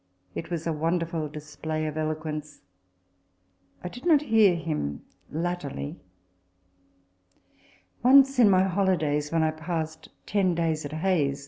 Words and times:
It 0.33 0.49
was 0.49 0.65
a 0.65 0.73
wonderful 0.73 1.29
display 1.29 1.85
of 1.85 1.95
eloquence. 1.95 2.61
I 3.83 3.87
did 3.87 4.03
not 4.03 4.23
hear 4.23 4.55
him 4.55 5.03
latterly. 5.31 5.95
Once 8.01 8.39
in 8.39 8.49
my 8.49 8.63
holidays, 8.63 9.31
when 9.31 9.43
I 9.43 9.51
passed 9.51 10.09
ten 10.25 10.55
days 10.55 10.85
at 10.85 10.91
* 10.91 10.91
His 10.91 11.03
remarks 11.03 11.11
extend 11.11 11.29
to 11.29 11.35
p. 11.35 11.39